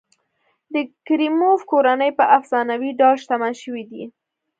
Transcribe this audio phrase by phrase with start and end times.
[0.73, 0.75] د
[1.07, 4.03] کریموف کورنۍ په افسانوي ډول شتمن شوي دي.